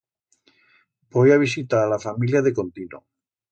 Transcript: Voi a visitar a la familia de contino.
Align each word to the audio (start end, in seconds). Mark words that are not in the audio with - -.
Voi 1.17 1.29
a 1.31 1.37
visitar 1.45 1.83
a 1.83 1.91
la 1.93 2.01
familia 2.07 2.43
de 2.49 2.55
contino. 2.63 3.07